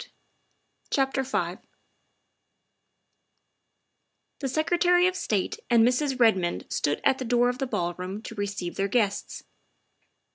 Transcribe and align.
48 0.91 1.13
THE 1.13 1.19
WIFE 1.31 1.35
OF 1.35 1.59
V 1.59 1.67
THE 4.39 4.47
Secretary 4.47 5.05
of 5.05 5.15
State 5.15 5.59
and 5.69 5.87
Mrs. 5.87 6.19
Redmond 6.19 6.65
stood 6.69 7.01
at 7.03 7.19
the 7.19 7.23
door 7.25 7.49
of 7.49 7.59
the 7.59 7.67
ballroom 7.67 8.23
to 8.23 8.33
receive 8.33 8.77
their 8.77 8.87
guests. 8.87 9.43